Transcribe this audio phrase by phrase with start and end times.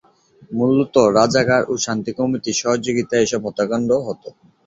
[0.51, 4.23] মূলত রাজাকার ও শান্তি কমিটির সহযোগিতায় এসব হত্যাকাণ্ড হত।